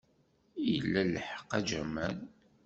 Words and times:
Ila 0.75 1.01
lḥeqq, 1.13 1.49
a 1.57 1.59
Jamal. 1.67 2.17